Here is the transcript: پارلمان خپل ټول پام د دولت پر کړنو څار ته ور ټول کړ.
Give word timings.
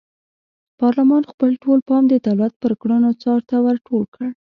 پارلمان 0.79 1.23
خپل 1.31 1.51
ټول 1.63 1.79
پام 1.89 2.03
د 2.09 2.13
دولت 2.27 2.53
پر 2.61 2.71
کړنو 2.81 3.09
څار 3.21 3.39
ته 3.49 3.55
ور 3.65 3.77
ټول 3.87 4.03
کړ. 4.13 4.27